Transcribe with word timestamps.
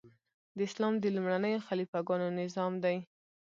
د 0.55 0.57
اسلام 0.67 0.93
د 0.99 1.05
لومړنیو 1.15 1.65
خلیفه 1.67 1.99
ګانو 2.07 2.29
نظام 2.41 2.73
دی. 2.83 2.97